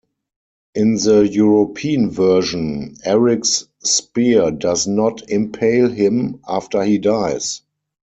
[0.73, 7.61] In the European version, Eric's spear does not impale him after he dies.